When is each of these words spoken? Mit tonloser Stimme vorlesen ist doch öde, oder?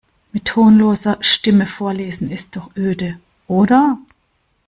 Mit 0.31 0.45
tonloser 0.45 1.19
Stimme 1.21 1.67
vorlesen 1.67 2.31
ist 2.31 2.55
doch 2.55 2.75
öde, 2.75 3.19
oder? 3.47 3.99